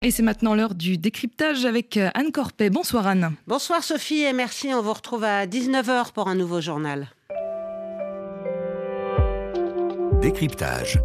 [0.00, 2.70] Et c'est maintenant l'heure du décryptage avec euh, Anne Corpet.
[2.70, 3.32] Bonsoir Anne.
[3.48, 4.72] Bonsoir Sophie et merci.
[4.72, 7.08] On vous retrouve à 19h pour un nouveau journal.
[10.22, 11.00] Décryptage.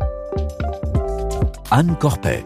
[1.72, 2.46] Anne Corpet.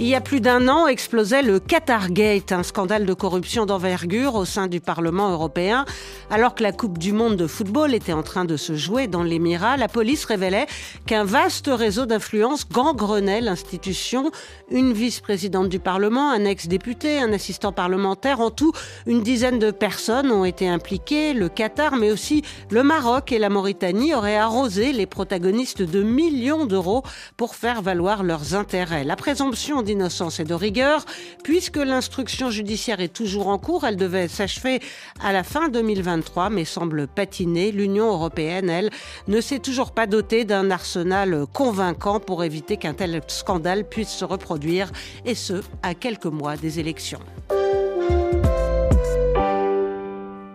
[0.00, 4.44] Il y a plus d'un an explosait le Qatargate, un scandale de corruption d'envergure au
[4.44, 5.86] sein du Parlement européen.
[6.30, 9.24] Alors que la Coupe du Monde de football était en train de se jouer dans
[9.24, 10.68] l'Émirat, la police révélait
[11.06, 14.30] qu'un vaste réseau d'influence gangrenait l'institution.
[14.70, 18.70] Une vice-présidente du Parlement, un ex-député, un assistant parlementaire, en tout,
[19.08, 21.34] une dizaine de personnes ont été impliquées.
[21.34, 26.66] Le Qatar, mais aussi le Maroc et la Mauritanie auraient arrosé les protagonistes de millions
[26.66, 27.02] d'euros
[27.36, 29.02] pour faire valoir leurs intérêts.
[29.02, 31.04] La présomption d'innocence et de rigueur.
[31.42, 34.80] Puisque l'instruction judiciaire est toujours en cours, elle devait s'achever
[35.20, 37.72] à la fin 2023, mais semble patiner.
[37.72, 38.90] L'Union européenne, elle,
[39.28, 44.24] ne s'est toujours pas dotée d'un arsenal convaincant pour éviter qu'un tel scandale puisse se
[44.24, 44.90] reproduire,
[45.24, 47.20] et ce, à quelques mois des élections.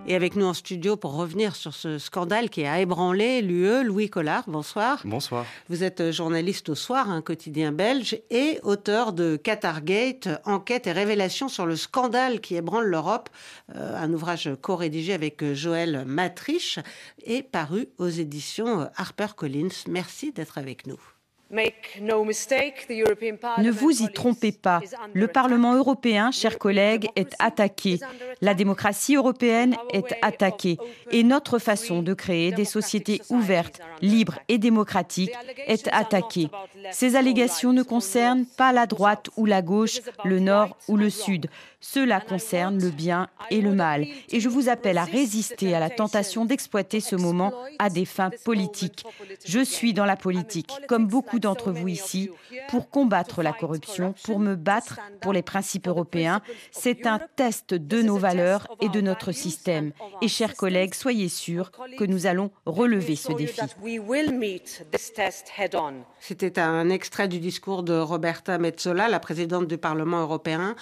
[0.06, 4.10] Et avec nous en studio pour revenir sur ce scandale qui a ébranlé l'UE, Louis
[4.10, 5.00] Collard, bonsoir.
[5.06, 5.45] Bonsoir.
[5.70, 11.48] Vous êtes journaliste au Soir, un quotidien belge, et auteur de Qatargate, enquête et révélation
[11.48, 13.30] sur le scandale qui ébranle l'Europe,
[13.76, 16.80] euh, un ouvrage co-rédigé avec Joël Matriche
[17.23, 19.86] et paru aux éditions HarperCollins.
[19.88, 21.00] Merci d'être avec nous.
[21.52, 24.81] Ne vous y trompez pas.
[25.13, 27.99] Le Parlement européen, chers collègues, est attaqué.
[28.41, 30.77] La démocratie européenne est attaquée.
[31.11, 35.33] Et notre façon de créer des sociétés ouvertes, libres et démocratiques
[35.67, 36.49] est attaquée.
[36.91, 41.47] Ces allégations ne concernent pas la droite ou la gauche, le nord ou le sud.
[41.80, 44.08] Cela concerne le bien et le mal.
[44.30, 48.31] Et je vous appelle à résister à la tentation d'exploiter ce moment à des fins
[48.45, 49.03] politiques.
[49.45, 52.30] Je suis dans la politique, comme beaucoup d'entre vous ici,
[52.70, 56.42] pour combattre la corruption, pour me battre pour les principes européens.
[56.72, 59.92] C'est un test de nos valeurs et de notre système.
[60.22, 63.61] Et chers collègues, soyez sûrs que nous allons relever ce défi.
[66.20, 70.76] C'était un extrait du discours de Roberta Metsola, la présidente du Parlement européen,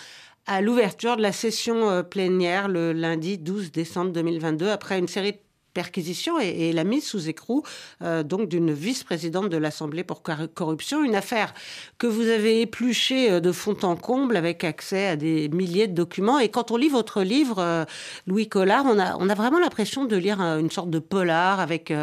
[0.47, 5.33] à l'ouverture de la session euh, plénière le lundi 12 décembre 2022, après une série
[5.33, 5.39] de
[5.73, 7.63] perquisitions et, la mise sous écrou
[8.01, 11.53] euh, donc d'une vice-présidente de l'Assemblée pour corruption, une affaire
[11.97, 15.93] que vous avez épluchée euh, de fond en comble avec accès à des milliers de
[15.93, 16.39] documents.
[16.39, 17.85] Et quand on lit votre livre,
[18.27, 18.99] Louis Collard, on
[19.29, 21.93] a, vraiment l'impression de lire une sorte de polar avec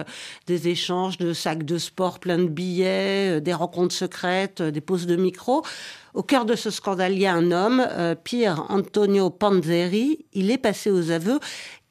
[0.47, 5.17] des échanges de sacs de sport pleins de billets, des rencontres secrètes, des poses de
[5.17, 5.63] micro.
[6.15, 10.25] Au cœur de ce scandale, il y a un homme, euh, Pierre Antonio Panzeri.
[10.33, 11.39] Il est passé aux aveux.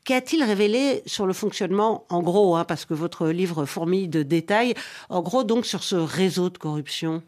[0.08, 4.74] Qu'a-t-il révélé sur le fonctionnement, en gros, hein, parce que votre livre fourmille de détails,
[5.10, 7.24] en gros donc sur ce réseau de corruption?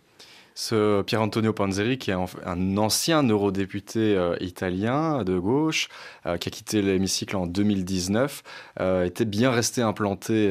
[0.55, 5.89] Ce Pier Antonio Panzeri, qui est un ancien eurodéputé euh, italien de gauche,
[6.25, 8.43] euh, qui a quitté l'hémicycle en 2019,
[9.03, 10.49] était bien resté implanté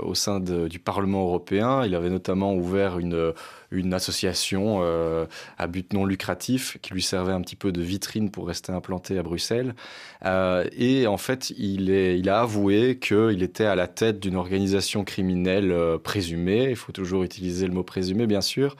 [0.00, 1.84] au sein du Parlement européen.
[1.84, 3.32] Il avait notamment ouvert une
[3.70, 5.26] une association euh,
[5.58, 9.18] à but non lucratif qui lui servait un petit peu de vitrine pour rester implanté
[9.18, 9.74] à Bruxelles.
[10.24, 15.70] Euh, et en fait, il, a avoué qu'il était à la tête d'une organisation criminelle
[15.70, 18.76] euh, présumée, il faut toujours utiliser le mot présumé bien sûr,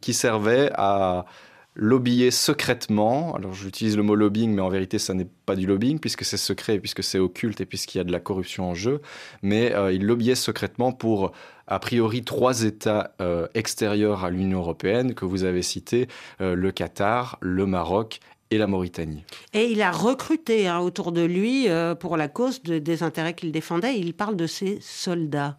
[0.00, 1.24] qui servait à
[1.74, 3.34] lobbyer secrètement.
[3.34, 6.36] Alors j'utilise le mot lobbying, mais en vérité ça n'est pas du lobbying puisque c'est
[6.36, 9.00] secret, puisque c'est occulte et puisqu'il y a de la corruption en jeu.
[9.42, 11.32] Mais il lobbyait secrètement pour
[11.68, 16.08] a priori trois États euh, extérieurs à l'Union européenne que vous avez cités,
[16.40, 18.20] euh, le Qatar, le Maroc
[18.50, 19.24] et la Mauritanie.
[19.52, 23.52] Et il a recruté hein, autour de lui euh, pour la cause des intérêts qu'il
[23.52, 23.98] défendait.
[23.98, 25.58] Il parle de ses soldats.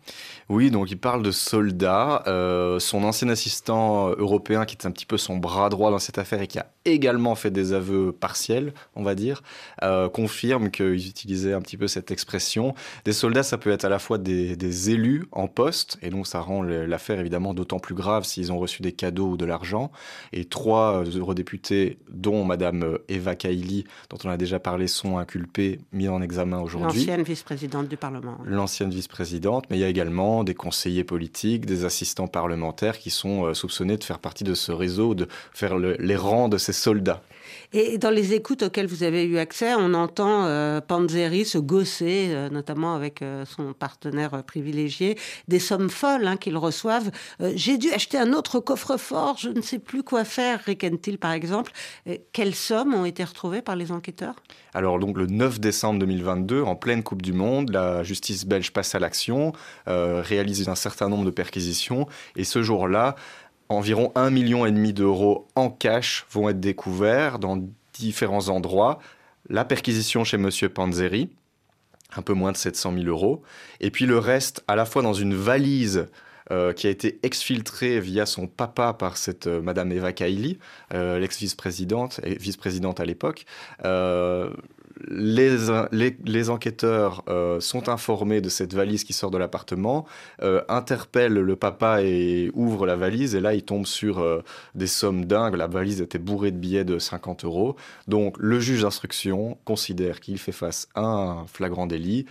[0.49, 2.23] Oui, donc il parle de soldats.
[2.79, 6.41] son ancien assistant européen, qui est un petit peu son bras droit dans cette affaire
[6.41, 9.43] et qui a également fait des aveux partiels, on va dire,
[9.83, 12.73] euh, confirme qu'ils utilisaient un petit peu cette expression.
[13.05, 16.39] Des soldats, ça peut être à la fois des, élus en poste, et donc ça
[16.39, 19.91] rend l'affaire évidemment d'autant plus grave s'ils ont reçu des cadeaux ou de l'argent.
[20.31, 25.17] Et trois euh, eurodéputés, dont Madame euh, Eva Kaili, dont on a déjà parlé, sont
[25.17, 26.99] inculpés, mis en examen aujourd'hui.
[26.99, 28.37] L'ancienne vice-présidente du Parlement.
[28.45, 33.53] L'ancienne vice-présidente, mais il y a également des conseillers politiques, des assistants parlementaires qui sont
[33.53, 37.21] soupçonnés de faire partie de ce réseau, de faire les rangs de ces soldats.
[37.73, 42.27] Et dans les écoutes auxquelles vous avez eu accès, on entend euh, Panzeri se gosser,
[42.29, 45.17] euh, notamment avec euh, son partenaire privilégié,
[45.47, 47.11] des sommes folles hein, qu'ils reçoivent.
[47.55, 51.71] J'ai dû acheter un autre coffre-fort, je ne sais plus quoi faire, ricanent-ils par exemple.
[52.33, 54.35] quelles sommes ont été retrouvées par les enquêteurs?
[54.73, 58.95] Alors donc le 9 décembre 2022, en pleine Coupe du Monde, la justice belge passe
[58.95, 59.53] à l'action,
[59.85, 63.15] réalise un certain nombre de perquisitions, et ce jour-là,
[63.69, 67.63] environ un million et demi d'euros en cash vont être découverts dans
[67.93, 68.99] différents endroits.
[69.47, 70.49] La perquisition chez M.
[70.73, 71.29] Panzeri,
[72.15, 73.43] un peu moins de 700 000 euros.
[73.79, 76.07] Et puis le reste, à la fois dans une valise
[76.51, 80.57] euh, qui a été exfiltrée via son papa par cette euh, Madame Eva Kaili,
[80.93, 83.45] euh, l'ex-vice-présidente, vice-présidente à l'époque
[85.07, 87.23] les, enquêteurs
[87.59, 90.05] sont informés de cette valise qui sort de l'appartement,
[90.41, 93.35] euh, interpellent le papa et ouvrent la valise.
[93.35, 94.43] Et là, ils tombent sur
[94.75, 95.55] des sommes dingues.
[95.55, 97.75] La valise était bourrée de billets de 50 euros.
[98.07, 102.25] Donc, le juge d'instruction considère qu'il fait face à un flagrant délit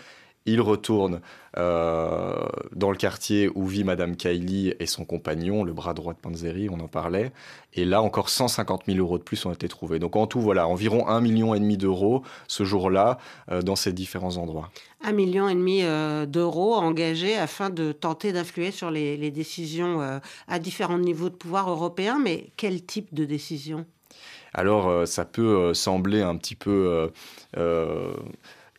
[0.49, 1.21] il retourne
[1.57, 6.19] euh, dans le quartier où vit Madame Kylie et son compagnon, le bras droit de
[6.19, 7.33] Panzeri, on en parlait.
[7.75, 9.99] Et là, encore 150 000 euros de plus ont été trouvés.
[9.99, 13.19] Donc en tout, voilà, environ un million et demi d'euros ce jour-là
[13.51, 14.71] euh, dans ces différents endroits.
[15.03, 20.59] Un million et demi euh, d'euros engagés afin de tenter d'influer sur les, décisions à
[20.59, 22.19] différents niveaux de pouvoir européen.
[22.23, 23.85] Mais quel type de décision?
[24.55, 27.11] Alors, ça peut sembler un petit peu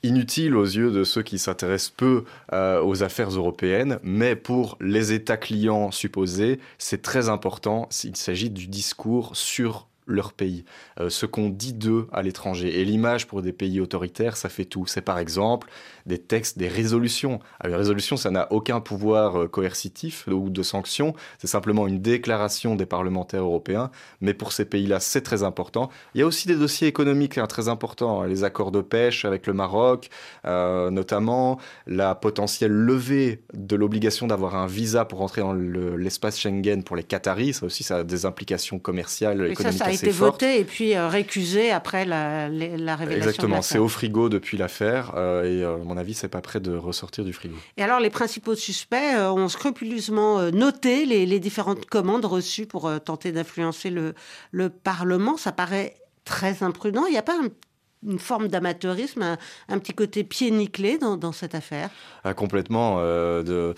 [0.03, 2.23] inutile aux yeux de ceux qui s'intéressent peu
[2.53, 8.49] euh, aux affaires européennes, mais pour les États clients supposés, c'est très important s'il s'agit
[8.49, 10.65] du discours sur leur pays,
[10.99, 12.79] euh, ce qu'on dit d'eux à l'étranger.
[12.79, 14.85] Et l'image pour des pays autoritaires, ça fait tout.
[14.87, 15.69] C'est par exemple
[16.05, 17.39] des textes, des résolutions.
[17.59, 22.01] Alors, les résolutions, ça n'a aucun pouvoir euh, coercitif ou de sanction, c'est simplement une
[22.01, 23.91] déclaration des parlementaires européens,
[24.21, 25.89] mais pour ces pays-là, c'est très important.
[26.15, 28.27] Il y a aussi des dossiers économiques hein, très importants, hein.
[28.27, 30.09] les accords de pêche avec le Maroc,
[30.45, 36.83] euh, notamment la potentielle levée de l'obligation d'avoir un visa pour entrer dans l'espace Schengen
[36.83, 40.95] pour les Qataris, ça aussi, ça a des implications commerciales, économiques été voté et puis
[40.95, 43.11] euh, récusé après la, révélation.
[43.11, 46.59] Exactement, c'est au frigo depuis l'affaire euh, et euh, à mon avis, c'est pas prêt
[46.59, 47.55] de ressortir du frigo.
[47.77, 53.89] Et alors, les principaux suspects ont scrupuleusement noté les, différentes commandes reçues pour tenter d'influencer
[53.89, 54.13] le,
[54.51, 55.37] le Parlement.
[55.37, 57.05] Ça paraît très imprudent.
[57.05, 57.47] Il n'y a pas un
[58.05, 59.37] une forme d'amateurisme,
[59.67, 61.89] un, petit côté pied nickelé dans, cette affaire
[62.23, 62.97] ah, Complètement.
[62.99, 63.73] Euh,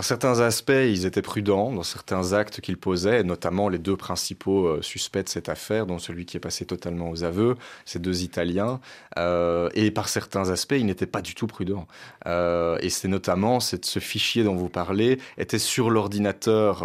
[0.00, 4.82] certains aspects, ils étaient prudents dans certains actes qu'ils posaient, notamment les deux principaux euh,
[4.82, 8.80] suspects de cette affaire, dont celui qui est passé totalement aux aveux, ces deux Italiens.
[9.18, 11.86] Euh, et par certains aspects, ils n'étaient pas du tout prudents.
[12.26, 16.84] et c'est notamment ce fichier dont vous parlez était sur l'ordinateur,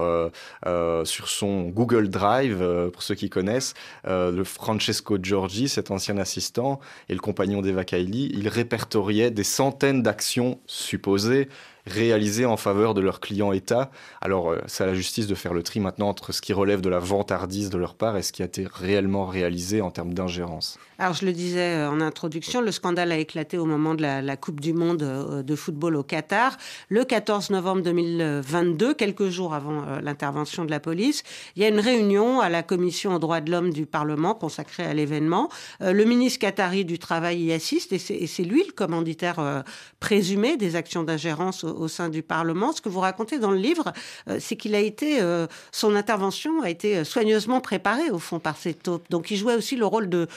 [1.06, 3.74] sur son Google Drive, pour ceux qui connaissent,
[4.06, 6.73] le Francesco Giorgi, cet ancien assistant
[7.10, 11.50] et le compagnon d'Eva Kaili, ils répertoriaient des centaines d'actions supposées
[11.85, 13.91] réalisées en faveur de leurs clients État.
[14.21, 16.81] Alors, euh, c'est à la justice de faire le tri maintenant entre ce qui relève
[16.81, 20.13] de la vantardise de leur part et ce qui a été réellement réalisé en termes
[20.13, 20.80] d'ingérence.
[20.97, 24.38] Alors, je le disais euh, en introduction, le scandale a éclaté au moment de la,
[24.38, 26.57] Coupe du Monde euh, de football au Qatar.
[26.89, 31.24] Le 14 novembre 2022, quelques jours avant l'intervention de la police,
[31.56, 34.83] il y a une réunion à la Commission aux droits de l'homme du Parlement consacrée
[34.83, 35.50] à l'événement.
[35.79, 39.63] Le ministre qatari du Travail y assiste et c'est lui le commanditaire
[40.00, 42.72] présumé des actions d'ingérence au sein du Parlement.
[42.72, 43.94] Ce que vous racontez dans le livre,
[44.30, 48.58] euh, c'est qu'il a été, euh, son intervention a été soigneusement préparée au fond par
[48.58, 49.06] ces taupes.
[49.10, 50.28] Donc il jouait aussi le rôle de,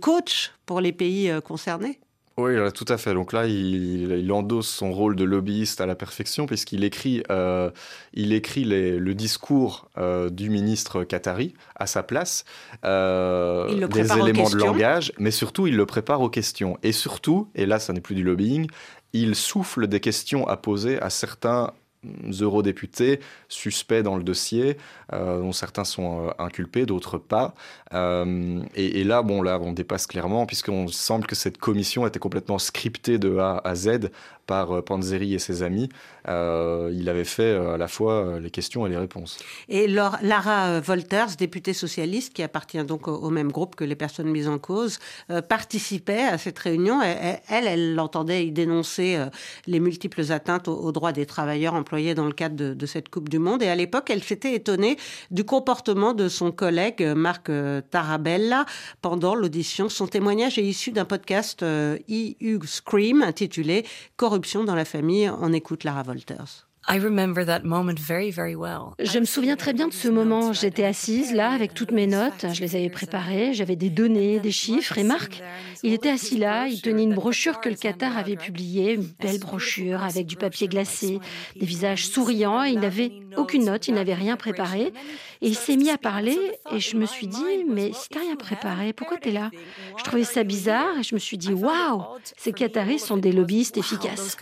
[0.00, 1.98] coach pour les pays euh, concernés.
[2.36, 3.14] Oui, tout à fait.
[3.14, 7.22] Donc là, il, endosse son rôle de lobbyiste à la perfection puisqu'il écrit,
[8.12, 9.88] il écrit le discours
[10.30, 12.44] du ministre qatari à sa place,
[12.82, 12.88] des
[14.18, 16.76] éléments de langage, mais surtout il le prépare aux questions.
[16.82, 18.68] Et surtout, et là, ça n'est plus du lobbying,
[19.12, 21.72] il souffle des questions à poser à certains
[22.40, 24.76] eurodéputés suspects dans le dossier,
[25.12, 27.54] euh, dont certains sont euh, inculpés, d'autres pas.
[27.92, 32.58] Euh, et, là, bon, là, on dépasse clairement, puisqu'on semble que cette commission était complètement
[32.58, 34.10] scriptée de A à Z
[34.46, 35.88] par Panzeri et ses amis.
[36.26, 39.38] il avait fait à la fois les questions et les réponses.
[39.68, 44.48] Et Lara Wolters, députée socialiste, qui appartient donc au, même groupe que les personnes mises
[44.48, 44.98] en cause,
[45.48, 47.00] participait à cette réunion.
[47.02, 49.22] Elle, elle, l'entendait y dénoncer
[49.66, 53.28] les multiples atteintes aux, aux droits des travailleurs employés dans le cadre de, cette Coupe
[53.28, 53.62] du Monde.
[53.62, 54.96] Et à l'époque, elle s'était étonnée
[55.30, 58.66] du comportement de son collègue Marc euh, Tarabella
[59.00, 59.88] pendant l'audition.
[59.88, 63.84] Son témoignage est issu d'un podcast EU e Scream intitulé
[64.16, 64.33] Corruption
[64.64, 65.30] dans la famille.
[65.40, 66.66] On écoute Lara Wolters.
[68.98, 70.52] Je me souviens très bien de ce moment.
[70.52, 72.44] J'étais assise là avec toutes mes notes.
[72.52, 73.54] Je les avais préparées.
[73.54, 74.98] J'avais des données, des chiffres.
[74.98, 75.42] Et Marc,
[75.82, 76.66] il était assis là.
[76.66, 80.68] Il tenait une brochure que le Qatar avait publiée, une belle brochure avec du papier
[80.68, 81.20] glacé,
[81.58, 82.64] des visages souriants.
[82.64, 84.92] Et il n'avait aucune note, il n'avait rien préparé.
[85.40, 86.38] Et il s'est mis à parler
[86.72, 89.50] et je me suis dit, mais si t'as rien préparé, pourquoi tu es là?
[89.98, 92.02] Je trouvais ça bizarre et je me suis dit, waouh,
[92.36, 94.36] ces Qataris sont des lobbyistes efficaces.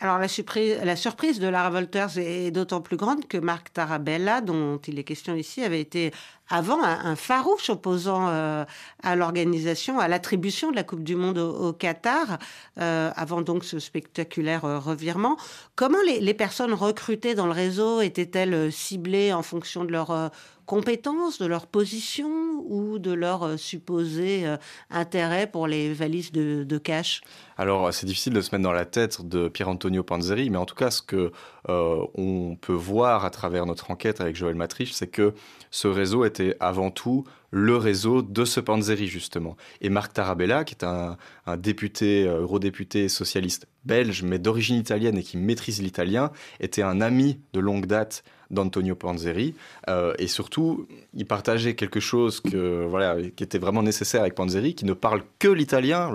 [0.00, 4.40] Alors la surprise, la surprise de Lara Wolters est d'autant plus grande que Marc Tarabella,
[4.40, 6.12] dont il est question ici, avait été
[6.50, 8.64] avant un, farouche opposant euh,
[9.02, 12.38] à l'organisation, à l'attribution de la Coupe du Monde au, Qatar,
[12.80, 15.36] euh, avant donc ce spectaculaire euh, revirement.
[15.76, 20.30] Comment les, les, personnes recrutées dans le réseau étaient-elles ciblées en fonction de leur
[20.68, 22.28] compétences, de leur position
[22.66, 24.58] ou de leur euh, supposé euh,
[24.90, 27.22] intérêt pour les valises de, cash?
[27.56, 30.66] Alors, c'est difficile de se mettre dans la tête de Pier Antonio Panzeri, mais en
[30.66, 31.32] tout cas, ce que
[31.70, 35.32] euh, on peut voir à travers notre enquête avec Joël Matriche, c'est que
[35.70, 39.56] ce réseau était avant tout le réseau de ce Panzeri, justement.
[39.80, 41.16] Et Marc Tarabella, qui est un,
[41.56, 47.60] député, eurodéputé socialiste belge, mais d'origine italienne et qui maîtrise l'italien, était un ami de
[47.60, 49.54] longue date d'Antonio Panzeri.
[49.88, 54.74] Euh, et surtout, il partageait quelque chose que, voilà, qui était vraiment nécessaire avec Panzeri,
[54.74, 56.10] qui ne parle que l'italien.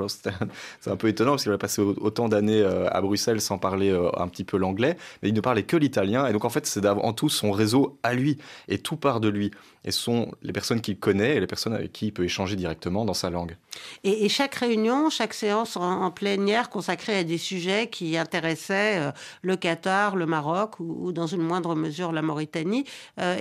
[0.80, 3.92] C'est un peu étonnant parce qu'il a passé autant d'années euh, à Bruxelles sans parler
[3.92, 6.26] euh, un petit peu l'anglais, mais il ne parlait que l'italien.
[6.28, 8.38] Et donc, en fait, c'est avant tout son réseau à lui.
[8.68, 9.52] Et tout part de lui.
[9.86, 12.56] Et ce sont les personnes qu'il connaît et les personnes avec qui il peut échanger
[12.56, 13.56] directement dans sa langue.
[14.04, 19.12] Et, chaque réunion, chaque séance en, plénière consacrée à des sujets qui intéressaient
[19.42, 22.86] le Qatar, le Maroc ou, dans une moindre mesure la Mauritanie,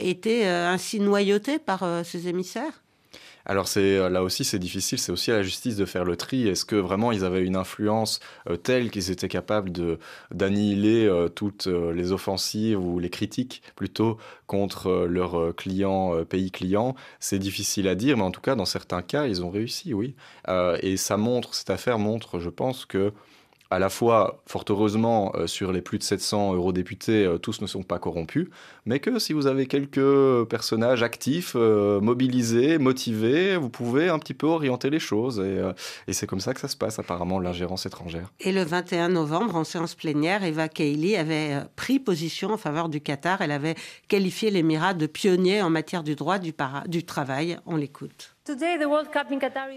[0.00, 2.81] était ainsi noyauté par euh, ces émissaires?
[3.46, 6.49] Alors euh, là aussi c'est difficile, c'est aussi à la justice de faire le tri.
[6.49, 9.99] Est-ce que vraiment ils avaient une influence euh, telle qu'ils étaient capables de
[10.32, 16.94] d'annihiler toutes les offensives ou les critiques plutôt contre leurs clients pays clients?
[17.20, 20.14] C'est difficile à dire, mais en tout cas dans certains cas ils ont réussi, oui.
[20.80, 23.12] et ça montre cette affaire montre, je pense que
[23.73, 27.67] à la fois, fort heureusement, euh, sur les plus de 700 eurodéputés, euh, tous ne
[27.67, 28.49] sont pas corrompus,
[28.85, 34.35] mais que si vous avez quelques personnages actifs, euh, mobilisés, motivés, vous pouvez un petit
[34.35, 35.41] peu orienter les choses.
[35.41, 38.31] Et, c'est comme ça que ça se passe, apparemment, l'ingérence étrangère.
[38.41, 43.00] Et le 21 novembre, en séance plénière, Eva Kaili avait pris position en faveur du
[43.00, 43.41] Qatar.
[43.41, 43.76] Elle avait
[44.09, 47.59] qualifié l'Émirat de pionnier en matière du droit du travail.
[47.64, 48.35] On l'écoute.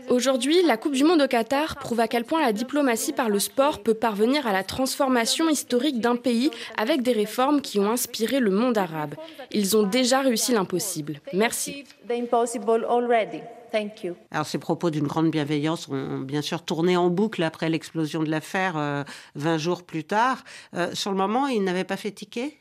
[0.09, 3.37] Aujourd'hui, la Coupe du Monde au Qatar prouve à quel point la diplomatie par le
[3.39, 8.39] sport peut parvenir à la transformation historique d'un pays avec des réformes qui ont inspiré
[8.39, 9.15] le monde arabe.
[9.51, 11.21] Ils ont déjà réussi l'impossible.
[11.33, 11.83] Merci.
[14.31, 18.31] Alors ces propos d'une grande bienveillance ont bien sûr tourné en boucle après l'explosion de
[18.31, 19.05] l'affaire 20
[19.35, 20.43] euh, jours plus tard.
[20.73, 22.57] Euh, sur le moment, ils n'avaient pas fait ticket?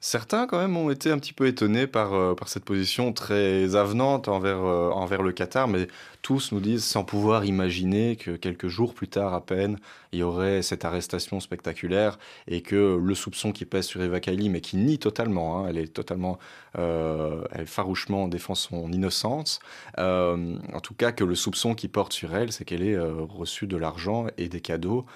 [0.00, 3.74] Certains, quand même, ont été un petit peu étonnés par, euh, par cette position très
[3.74, 5.88] avenante envers, envers le Qatar, mais
[6.22, 9.78] tous nous disent sans pouvoir imaginer que quelques jours plus tard à peine,
[10.12, 14.48] il y aurait cette arrestation spectaculaire et que le soupçon qui pèse sur Eva Kaili,
[14.48, 16.38] mais qui nie totalement, hein, elle est totalement,
[16.78, 19.60] euh, elle farouchement défend son innocence,
[19.98, 23.22] euh, en tout cas que le soupçon qui porte sur elle, c'est qu'elle ait euh,
[23.22, 25.06] reçu de l'argent et des cadeaux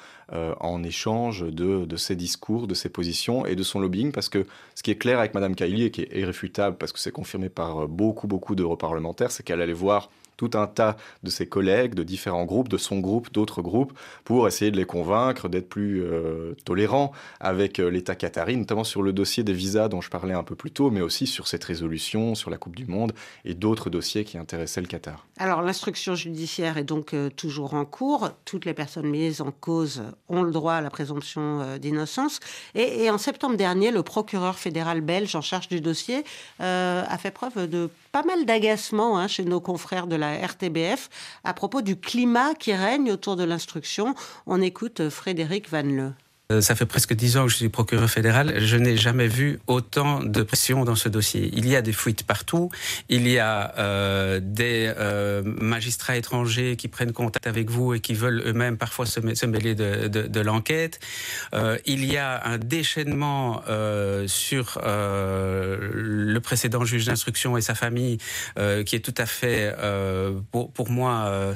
[0.61, 4.47] en échange de, de, ses discours, de ses positions et de son lobbying, parce que
[4.75, 7.49] ce qui est clair avec Madame Kaili et qui est irréfutable, parce que c'est confirmé
[7.49, 12.03] par beaucoup, beaucoup d'europarlementaires, c'est qu'elle allait voir tout un tas de ses collègues de
[12.03, 13.93] différents groupes, de son groupe, d'autres groupes,
[14.25, 19.03] pour essayer de les convaincre d'être plus euh, tolérants avec euh, l'État qatari, notamment sur
[19.03, 21.65] le dossier des visas dont je parlais un peu plus tôt, mais aussi sur cette
[21.65, 23.13] résolution, sur la Coupe du Monde
[23.45, 25.27] et d'autres dossiers qui intéressaient le Qatar.
[25.39, 28.31] Alors l'instruction judiciaire est donc euh, toujours en cours.
[28.45, 32.41] Toutes les personnes mises en cause ont le droit à la présomption d'innocence.
[32.75, 36.25] Et, en septembre dernier, le procureur fédéral belge en charge du dossier
[36.59, 41.09] a fait preuve de pas mal d'agacement hein, chez nos confrères de la RTBF
[41.45, 44.15] à propos du climat qui règne autour de l'instruction.
[44.47, 46.03] On écoute Frédéric Van Le.
[46.03, 46.11] Euh,
[46.61, 48.55] ça fait presque dix ans que je suis procureur fédéral.
[48.59, 51.51] Je n'ai jamais vu autant de pression dans ce dossier.
[51.55, 52.71] Il y a des fuites partout.
[53.09, 58.15] Il y a euh, des euh, magistrats étrangers qui prennent contact avec vous et qui
[58.15, 61.01] veulent eux-mêmes parfois se, mêler de, l'enquête.
[61.55, 67.75] Euh, il y a un déchaînement euh, sur euh, le précédent juge d'instruction et sa
[67.75, 68.19] famille
[68.87, 69.75] qui est tout à fait,
[70.51, 71.55] pour, moi,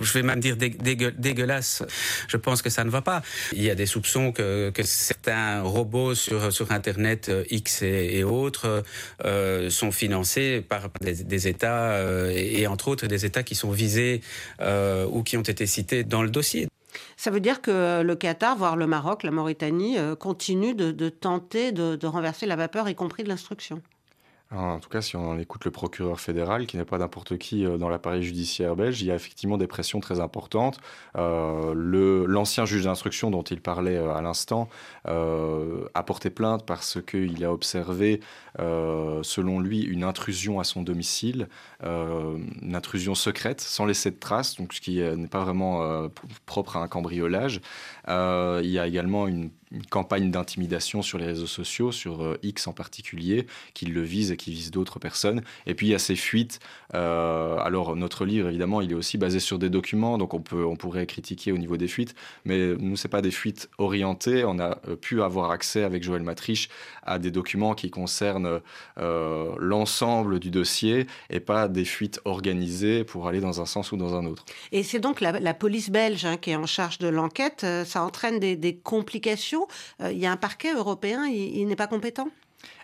[0.00, 1.82] je vais même dire dégueulasse.
[2.28, 3.22] Je pense que ça ne va pas.
[3.52, 8.84] Il y a des soupçons que, certains robots sur, Internet euh, X et, autres
[9.24, 14.20] euh, sont financés par des, États, euh, et, entre autres des États qui sont visés
[14.60, 16.68] ou qui ont été cités dans le dossier.
[17.16, 22.06] Ça veut dire que le Qatar, voire le Maroc, la Mauritanie, continue de, tenter de
[22.06, 23.80] renverser la vapeur, y compris de l'instruction
[24.52, 27.78] en tout cas, si on écoute le procureur fédéral, qui n'est pas n'importe qui euh,
[27.78, 30.80] dans l'appareil judiciaire belge, il y a effectivement des pressions très importantes.
[31.16, 34.68] Euh, L'ancien juge d'instruction dont il parlait euh, à l'instant
[35.04, 38.20] a porté plainte parce qu'il a observé,
[38.58, 41.48] selon lui, une intrusion à son domicile,
[41.82, 46.08] une intrusion secrète, sans laisser de traces, donc ce qui n'est pas vraiment
[46.46, 47.60] propre à un cambriolage.
[48.08, 52.66] il y a également une une campagne d'intimidation sur les réseaux sociaux, sur euh, X
[52.66, 55.42] en particulier, qui le vise et qui vise d'autres personnes.
[55.66, 56.58] Et puis il y a ces fuites.
[56.94, 60.64] Euh, alors notre livre, évidemment, il est aussi basé sur des documents, donc on, peut,
[60.64, 64.44] on pourrait critiquer au niveau des fuites, mais nous, c'est pas des fuites orientées.
[64.44, 66.68] On a euh, pu avoir accès avec Joël Matriche
[67.02, 68.60] à des documents qui concernent
[68.96, 74.14] l'ensemble du dossier et pas des fuites organisées pour aller dans un sens ou dans
[74.14, 74.44] un autre.
[74.72, 77.66] Et c'est donc la, police belge hein, qui est en charge de l'enquête.
[77.84, 79.59] Ça entraîne des complications
[80.02, 82.28] euh, il y a un parquet européen, il, n'est pas compétent?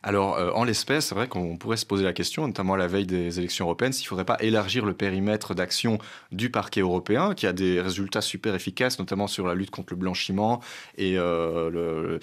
[0.02, 2.86] Alors, euh, en l'espèce, c'est vrai qu'on pourrait se poser la question, notamment à la
[2.86, 5.98] veille des élections européennes, s'il ne faudrait pas élargir le périmètre d'action
[6.32, 9.98] du parquet européen, qui a des résultats super efficaces, notamment sur la lutte contre le
[9.98, 10.60] blanchiment
[10.96, 12.20] et euh, le,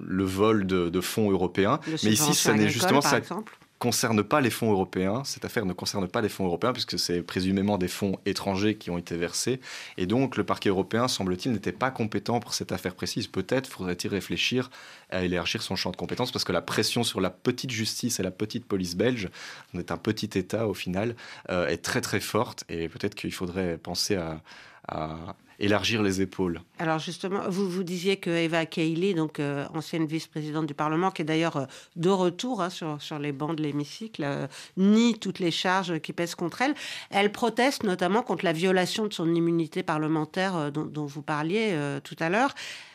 [0.00, 1.80] le, vol de, fonds européens.
[2.04, 3.18] Mais ici, ça n'est justement ça.
[3.18, 5.22] Exemple concerne pas les fonds européens.
[5.24, 8.90] Cette affaire ne concerne pas les fonds européens puisque c'est présumément des fonds étrangers qui
[8.90, 9.60] ont été versés.
[9.96, 13.26] Et donc le parquet européen, semble-t-il, n'était pas compétent pour cette affaire précise.
[13.26, 14.70] Peut-être faudrait-il réfléchir
[15.10, 18.22] à élargir son champ de compétences parce que la pression sur la petite justice et
[18.22, 19.28] la petite police belge,
[19.74, 21.14] on est un petit État au final,
[21.50, 22.64] euh, est très très forte.
[22.68, 24.40] Et peut-être qu'il faudrait penser à,
[24.88, 25.16] à
[25.58, 26.60] élargir les épaules.
[26.78, 31.22] Alors justement, vous vous disiez que Eva Kaili, donc euh, ancienne vice-présidente du Parlement, qui
[31.22, 31.64] est d'ailleurs euh,
[31.96, 34.46] de retour hein, sur, sur les bancs de l'hémicycle, euh,
[34.76, 36.74] nie toutes les charges qui pèsent contre elle.
[37.10, 42.28] Elle proteste notamment contre la violation de son immunité parlementaire dont, vous parliez tout à
[42.28, 42.54] l'heure.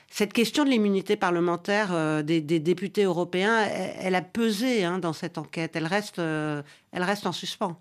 [0.10, 3.68] Cette question de l'immunité parlementaire des, députés européens,
[4.00, 5.76] elle, a pesé hein, dans cette enquête.
[5.76, 6.64] Elle reste, elle
[7.04, 7.80] reste en suspens.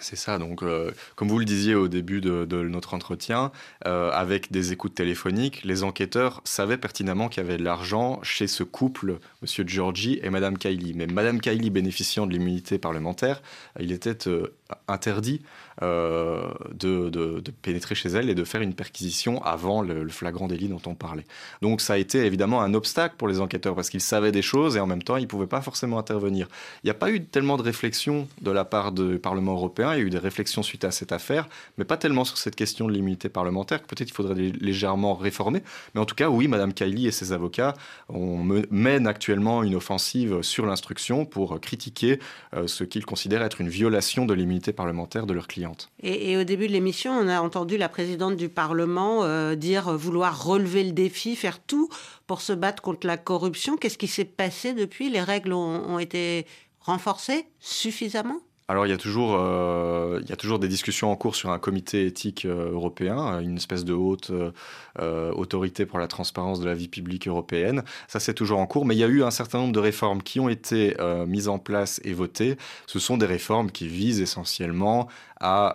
[0.00, 0.38] C'est ça.
[0.38, 3.52] Donc, euh, comme vous le disiez au début de, notre entretien,
[3.86, 8.46] euh, avec des écoutes téléphoniques, les enquêteurs savaient pertinemment qu'il y avait de l'argent chez
[8.46, 10.94] ce couple, Monsieur Giorgi et Madame Kaili.
[10.94, 13.42] Mais Madame Kaili bénéficiant de l'immunité parlementaire,
[13.78, 14.54] il était euh,
[14.88, 15.42] interdit
[15.82, 20.68] euh, de, de, pénétrer chez elle et de faire une perquisition avant le, flagrant délit
[20.68, 21.24] dont on parlait.
[21.62, 24.76] Donc ça a été évidemment un obstacle pour les enquêteurs parce qu'ils savaient des choses
[24.76, 26.48] et en même temps ils ne pouvaient pas forcément intervenir.
[26.82, 30.00] Il n'y a pas eu tellement de réflexion de la part du Parlement européen, il
[30.00, 32.86] y a eu des réflexions suite à cette affaire, mais pas tellement sur cette question
[32.86, 35.62] de l'immunité parlementaire, que peut-être il faudrait légèrement réformer.
[35.94, 37.74] Mais en tout cas, oui, Madame Kaili et ses avocats,
[38.08, 38.38] on
[38.70, 42.18] mène actuellement une offensive sur l'instruction pour critiquer
[42.54, 45.90] euh, ce qu'ils considèrent être une violation de l'immunité parlementaire de leurs clientes.
[46.02, 50.44] Et, au début de l'émission, on a entendu la présidente du Parlement euh, dire vouloir
[50.44, 51.88] relever le défi, faire tout
[52.26, 53.76] pour se battre contre la corruption.
[53.76, 55.10] Qu'est-ce qui s'est passé depuis?
[55.10, 56.46] Les règles ont été
[56.80, 58.40] renforcées suffisamment?
[58.70, 61.50] Alors il y, a toujours, euh, il y a toujours des discussions en cours sur
[61.50, 66.66] un comité éthique euh, européen, une espèce de haute euh, autorité pour la transparence de
[66.66, 67.82] la vie publique européenne.
[68.06, 70.22] Ça c'est toujours en cours, mais il y a eu un certain nombre de réformes
[70.22, 70.94] qui ont été
[71.26, 72.56] mises en place et votées.
[72.86, 75.08] Ce sont des réformes qui visent essentiellement
[75.40, 75.74] à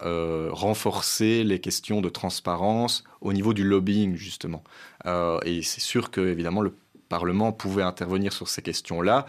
[0.52, 4.64] renforcer les questions de transparence au niveau du lobbying justement.
[5.06, 6.74] et c'est sûr que évidemment le
[7.10, 9.26] Parlement pouvait intervenir sur ces questions-là.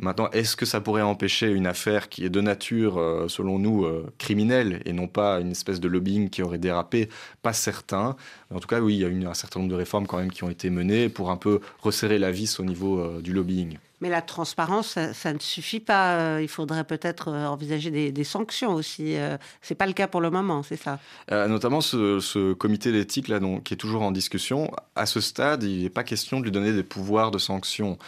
[0.00, 3.84] Maintenant, est-ce que ça pourrait empêcher une affaire qui est de nature, euh, selon nous,
[3.84, 7.08] euh, criminelle et non pas une espèce de lobbying qui aurait dérapé?
[7.42, 8.14] Pas certain.
[8.54, 10.30] En tout cas, oui, il y a eu un certain nombre de réformes quand même
[10.30, 13.78] qui ont été menées pour un peu resserrer la vis au niveau euh, du lobbying.
[14.00, 16.14] Mais la transparence, ça, ne suffit pas.
[16.18, 19.16] Euh, il faudrait peut-être euh, envisager des, sanctions aussi.
[19.16, 20.98] Euh, c'est pas le cas pour le moment, c'est ça.
[21.30, 24.70] notamment ce, comité d'éthique là, qui est toujours en discussion.
[24.94, 27.98] À ce stade, il n'est pas question de lui donner des pouvoirs de sanctions.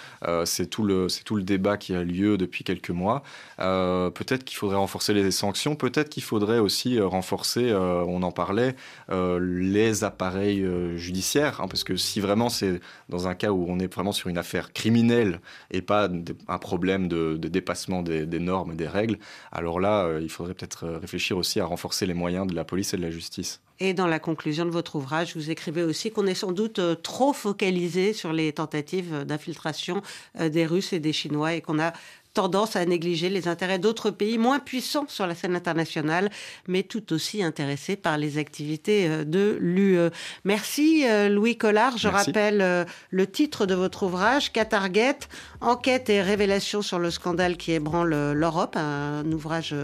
[0.44, 3.22] c'est tout le c'est tout le débat qui a lieu depuis quelques mois.
[3.59, 5.74] peut-être qu'il faudrait renforcer les sanctions.
[5.74, 8.76] Peut-être qu'il faudrait aussi renforcer, on en parlait,
[9.11, 13.92] les appareils judiciaires, hein, parce que si vraiment c'est dans un cas où on est
[13.92, 16.08] vraiment sur une affaire criminelle et pas
[16.48, 19.18] un problème de, dépassement des, normes et des règles,
[19.52, 22.64] alors là, euh, il faudrait peut-être euh, réfléchir aussi à renforcer les moyens de la
[22.64, 23.60] police et de la justice.
[23.78, 26.94] Et dans la conclusion de votre ouvrage, vous écrivez aussi qu'on est sans doute euh,
[26.94, 30.02] trop focalisé sur les tentatives d'infiltration
[30.38, 31.92] des Russes et des Chinois et qu'on a
[32.34, 36.30] tendance à négliger les intérêts d'autres pays moins puissants sur la scène internationale,
[36.68, 40.10] mais tout aussi intéressés par les activités euh, de l'UE.
[40.44, 41.98] Merci euh, Louis Collard.
[41.98, 45.28] Je rappelle euh, le titre de votre ouvrage, Qatargate,
[45.60, 49.74] enquête et révélation sur le scandale qui ébranle l'Europe, un ouvrage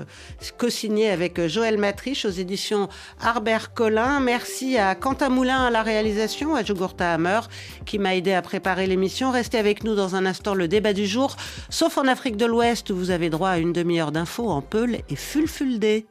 [0.58, 2.88] co-signé avec Joël Matriche aux éditions
[3.20, 4.20] Harbert Collin.
[4.20, 7.40] Merci à Quentin Moulin à la réalisation, à Jogurta Hammer
[7.84, 9.30] qui m'a aidé à préparer l'émission.
[9.30, 11.36] Restez avec nous dans un instant le débat du jour,
[11.70, 15.16] sauf en Afrique De l'Ouest, vous avez droit à une demi-heure d'infos en Peul et
[15.16, 16.04] Fulfulde.